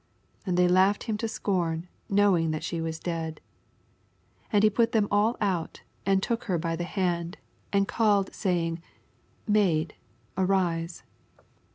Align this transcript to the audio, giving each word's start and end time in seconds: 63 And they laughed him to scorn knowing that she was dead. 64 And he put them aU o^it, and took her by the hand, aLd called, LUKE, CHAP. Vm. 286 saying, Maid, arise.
63 0.45 0.49
And 0.49 0.57
they 0.57 0.67
laughed 0.67 1.03
him 1.03 1.15
to 1.19 1.27
scorn 1.27 1.87
knowing 2.09 2.49
that 2.49 2.63
she 2.63 2.81
was 2.81 2.97
dead. 2.97 3.39
64 4.49 4.49
And 4.53 4.63
he 4.63 4.69
put 4.71 4.91
them 4.93 5.07
aU 5.11 5.33
o^it, 5.39 5.81
and 6.07 6.23
took 6.23 6.45
her 6.45 6.57
by 6.57 6.75
the 6.75 6.85
hand, 6.85 7.37
aLd 7.71 7.87
called, 7.87 8.25
LUKE, 8.25 8.33
CHAP. 8.33 8.39
Vm. 8.39 8.41
286 8.41 8.43
saying, 8.43 8.83
Maid, 9.47 9.95
arise. 10.35 11.03